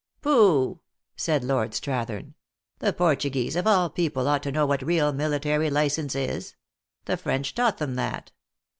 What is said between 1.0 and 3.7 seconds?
said Lord Strathern, "the Portuguese, of